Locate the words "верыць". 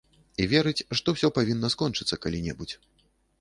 0.53-0.85